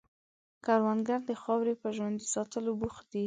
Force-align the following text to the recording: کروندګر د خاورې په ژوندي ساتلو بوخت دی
کروندګر 0.65 1.19
د 1.29 1.31
خاورې 1.41 1.73
په 1.81 1.87
ژوندي 1.95 2.25
ساتلو 2.33 2.71
بوخت 2.81 3.05
دی 3.11 3.19